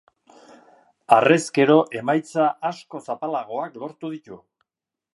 Harrezkero 1.17 1.77
emaitza 2.01 2.49
askoz 2.73 3.05
apalagoak 3.19 3.81
lortu 3.85 4.15
ditu. 4.19 4.43